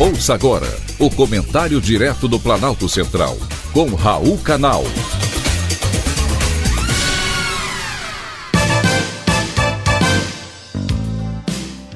Ouça 0.00 0.32
agora 0.32 0.68
o 0.96 1.10
comentário 1.10 1.80
direto 1.80 2.28
do 2.28 2.38
Planalto 2.38 2.88
Central, 2.88 3.36
com 3.72 3.96
Raul 3.96 4.38
Canal. 4.38 4.84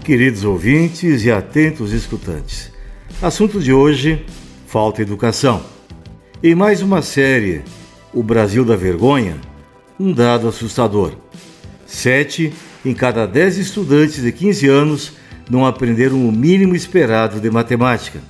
Queridos 0.04 0.42
ouvintes 0.42 1.24
e 1.24 1.30
atentos 1.30 1.92
escutantes, 1.92 2.72
assunto 3.22 3.60
de 3.60 3.72
hoje: 3.72 4.26
falta 4.66 5.00
educação. 5.00 5.62
Em 6.42 6.56
mais 6.56 6.82
uma 6.82 7.02
série, 7.02 7.62
O 8.12 8.20
Brasil 8.20 8.64
da 8.64 8.74
Vergonha, 8.74 9.40
um 9.98 10.12
dado 10.12 10.48
assustador. 10.48 11.12
Sete 11.86 12.52
em 12.84 12.94
cada 12.94 13.26
dez 13.26 13.58
estudantes 13.58 14.24
de 14.24 14.32
15 14.32 14.68
anos 14.68 15.21
não 15.52 15.66
aprenderam 15.66 16.26
o 16.26 16.32
mínimo 16.32 16.74
esperado 16.74 17.38
de 17.38 17.50
matemática. 17.50 18.20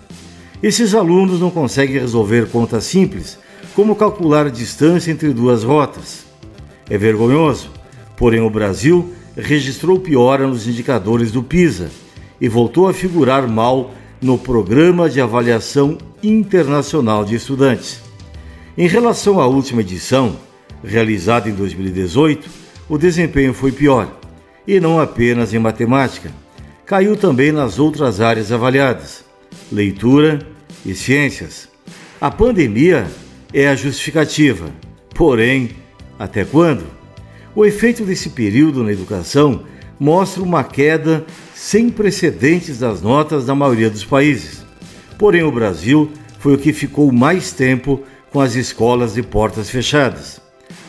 Esses 0.61 0.93
alunos 0.93 1.39
não 1.39 1.53
conseguem 1.53 2.01
resolver 2.01 2.49
contas 2.49 2.83
simples, 2.83 3.39
como 3.77 3.95
calcular 3.95 4.47
a 4.47 4.51
distância 4.51 5.13
entre 5.13 5.33
duas 5.33 5.63
rotas. 5.63 6.25
É 6.91 6.99
vergonhoso, 6.99 7.71
porém 8.17 8.41
o 8.41 8.51
Brasil 8.51 9.15
registrou 9.37 10.01
piora 10.01 10.49
nos 10.49 10.67
indicadores 10.67 11.31
do 11.31 11.45
PISA 11.45 11.91
e 12.41 12.49
voltou 12.49 12.89
a 12.89 12.93
figurar 12.93 13.47
mal 13.47 13.93
no 14.21 14.37
Programa 14.37 15.09
de 15.09 15.21
Avaliação 15.21 15.99
Internacional 16.25 17.25
de 17.25 17.37
Estudantes. 17.37 18.01
Em 18.77 18.89
relação 18.89 19.41
à 19.41 19.47
última 19.47 19.83
edição, 19.83 20.37
realizada 20.83 21.49
em 21.49 21.55
2018, 21.55 22.51
o 22.89 22.99
desempenho 22.99 23.55
foi 23.55 23.71
pior, 23.71 24.13
e 24.67 24.81
não 24.81 24.99
apenas 24.99 25.55
em 25.55 25.59
matemática 25.61 26.42
caiu 26.93 27.17
também 27.17 27.51
nas 27.53 27.79
outras 27.79 28.21
áreas 28.21 28.53
avaliadas, 28.53 29.25
leitura 29.73 30.41
e 30.85 30.95
ciências. 30.95 31.67
A 32.21 32.31
pandemia 32.31 33.07
é 33.51 33.67
a 33.67 33.75
justificativa, 33.75 34.71
porém, 35.15 35.71
até 36.19 36.45
quando? 36.45 36.85
O 37.55 37.65
efeito 37.65 38.05
desse 38.05 38.29
período 38.29 38.85
na 38.85 38.93
educação 38.93 39.63
mostra 39.99 40.43
uma 40.43 40.63
queda 40.63 41.25
sem 41.55 41.89
precedentes 41.89 42.81
das 42.81 43.01
notas 43.01 43.47
da 43.47 43.55
maioria 43.55 43.89
dos 43.89 44.05
países. 44.05 44.63
Porém, 45.17 45.43
o 45.43 45.51
Brasil 45.51 46.13
foi 46.41 46.53
o 46.57 46.59
que 46.59 46.75
ficou 46.75 47.11
mais 47.11 47.53
tempo 47.53 48.03
com 48.31 48.39
as 48.39 48.55
escolas 48.55 49.15
de 49.15 49.23
portas 49.23 49.71
fechadas. 49.71 50.43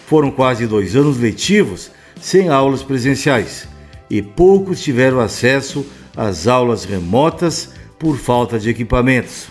Foram 0.06 0.32
quase 0.32 0.68
dois 0.68 0.98
anos 0.98 1.18
letivos 1.18 1.90
sem 2.20 2.50
aulas 2.50 2.84
presenciais 2.84 3.72
e 4.10 4.22
poucos 4.22 4.82
tiveram 4.82 5.20
acesso 5.20 5.86
às 6.16 6.48
aulas 6.48 6.86
remotas 6.86 7.72
por 7.98 8.18
falta 8.18 8.60
de 8.60 8.70
equipamentos. 8.70 9.48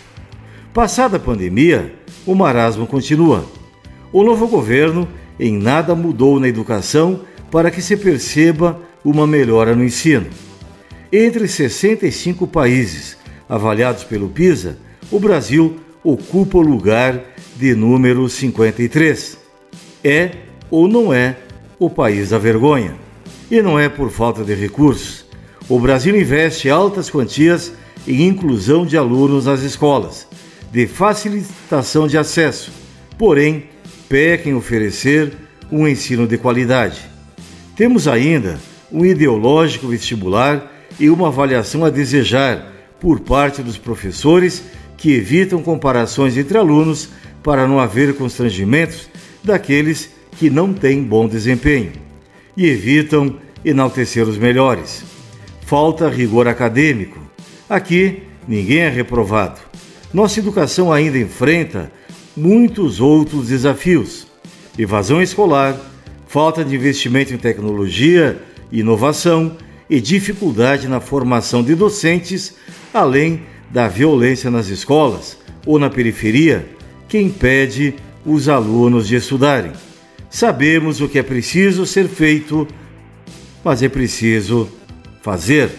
Passada 0.73 1.17
a 1.17 1.19
pandemia, 1.19 1.93
o 2.25 2.33
marasmo 2.33 2.87
continua. 2.87 3.45
O 4.11 4.23
novo 4.23 4.47
governo 4.47 5.07
em 5.39 5.57
nada 5.57 5.95
mudou 5.95 6.39
na 6.39 6.47
educação 6.47 7.21
para 7.51 7.69
que 7.69 7.81
se 7.81 7.97
perceba 7.97 8.79
uma 9.03 9.27
melhora 9.27 9.75
no 9.75 9.83
ensino. 9.83 10.27
Entre 11.11 11.47
65 11.47 12.47
países 12.47 13.17
avaliados 13.47 14.03
pelo 14.03 14.29
PISA, 14.29 14.77
o 15.11 15.19
Brasil 15.19 15.79
ocupa 16.03 16.57
o 16.57 16.61
lugar 16.61 17.21
de 17.55 17.75
número 17.75 18.27
53. 18.27 19.37
É 20.03 20.31
ou 20.71 20.87
não 20.87 21.13
é 21.13 21.37
o 21.77 21.89
país 21.89 22.29
da 22.29 22.39
vergonha? 22.39 23.02
E 23.49 23.61
não 23.61 23.77
é 23.77 23.89
por 23.89 24.09
falta 24.09 24.43
de 24.43 24.53
recursos. 24.53 25.25
O 25.69 25.79
Brasil 25.79 26.15
investe 26.15 26.69
altas 26.69 27.09
quantias 27.09 27.73
em 28.07 28.27
inclusão 28.27 28.85
de 28.85 28.97
alunos 28.97 29.45
nas 29.45 29.61
escolas, 29.61 30.27
de 30.71 30.87
facilitação 30.87 32.07
de 32.07 32.17
acesso, 32.17 32.71
porém, 33.17 33.65
peca 34.09 34.49
em 34.49 34.53
oferecer 34.53 35.33
um 35.71 35.87
ensino 35.87 36.27
de 36.27 36.37
qualidade. 36.37 36.99
Temos 37.75 38.07
ainda 38.07 38.59
um 38.91 39.05
ideológico 39.05 39.87
vestibular 39.87 40.71
e 40.99 41.09
uma 41.09 41.29
avaliação 41.29 41.85
a 41.85 41.89
desejar 41.89 42.71
por 42.99 43.21
parte 43.21 43.61
dos 43.61 43.77
professores 43.77 44.63
que 44.97 45.13
evitam 45.13 45.63
comparações 45.63 46.37
entre 46.37 46.57
alunos 46.57 47.09
para 47.41 47.67
não 47.67 47.79
haver 47.79 48.15
constrangimentos 48.15 49.09
daqueles 49.43 50.09
que 50.37 50.49
não 50.49 50.73
têm 50.73 51.03
bom 51.03 51.27
desempenho 51.27 52.02
e 52.55 52.67
evitam 52.67 53.35
enaltecer 53.63 54.27
os 54.27 54.37
melhores. 54.37 55.03
Falta 55.61 56.09
rigor 56.09 56.47
acadêmico. 56.47 57.19
Aqui, 57.69 58.23
ninguém 58.47 58.79
é 58.79 58.89
reprovado. 58.89 59.59
Nossa 60.13 60.39
educação 60.39 60.91
ainda 60.91 61.17
enfrenta 61.17 61.91
muitos 62.35 62.99
outros 62.99 63.47
desafios: 63.47 64.27
evasão 64.77 65.21
escolar, 65.21 65.79
falta 66.27 66.63
de 66.63 66.75
investimento 66.75 67.33
em 67.33 67.37
tecnologia 67.37 68.41
e 68.71 68.79
inovação 68.81 69.57
e 69.89 69.99
dificuldade 69.99 70.87
na 70.87 70.99
formação 70.99 71.63
de 71.63 71.75
docentes, 71.75 72.55
além 72.93 73.43
da 73.69 73.87
violência 73.87 74.51
nas 74.51 74.67
escolas 74.67 75.37
ou 75.65 75.79
na 75.79 75.89
periferia, 75.89 76.67
que 77.07 77.17
impede 77.19 77.95
os 78.25 78.47
alunos 78.49 79.07
de 79.07 79.15
estudarem. 79.15 79.71
Sabemos 80.33 80.99
o 80.99 81.07
que 81.07 81.19
é 81.19 81.23
preciso 81.23 81.85
ser 81.85 82.07
feito, 82.07 82.67
mas 83.63 83.83
é 83.83 83.87
preciso 83.87 84.67
fazer. 85.21 85.69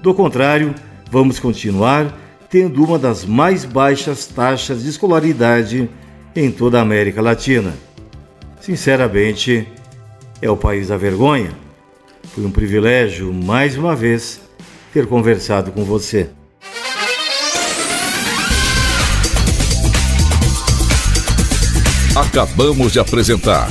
Do 0.00 0.14
contrário, 0.14 0.74
vamos 1.10 1.38
continuar 1.38 2.18
tendo 2.48 2.82
uma 2.82 2.98
das 2.98 3.26
mais 3.26 3.66
baixas 3.66 4.24
taxas 4.24 4.84
de 4.84 4.88
escolaridade 4.88 5.86
em 6.34 6.50
toda 6.50 6.78
a 6.78 6.82
América 6.82 7.20
Latina. 7.20 7.74
Sinceramente, 8.58 9.68
é 10.40 10.50
o 10.50 10.56
país 10.56 10.88
da 10.88 10.96
vergonha. 10.96 11.50
Foi 12.34 12.46
um 12.46 12.50
privilégio, 12.50 13.30
mais 13.30 13.76
uma 13.76 13.94
vez, 13.94 14.40
ter 14.94 15.06
conversado 15.06 15.72
com 15.72 15.84
você. 15.84 16.30
Acabamos 22.16 22.92
de 22.92 22.98
apresentar 22.98 23.70